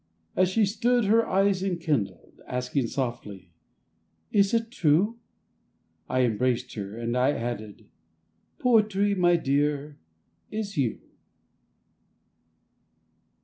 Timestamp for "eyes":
1.27-1.61